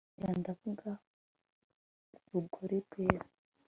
erega 0.21 0.31
ndakumva 0.41 0.89
rugoli 2.31 2.77
rwera 2.85 3.27